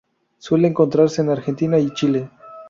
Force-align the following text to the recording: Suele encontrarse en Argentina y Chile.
Suele 0.39 0.65
encontrarse 0.67 1.21
en 1.21 1.29
Argentina 1.29 1.77
y 1.77 1.91
Chile. 1.91 2.31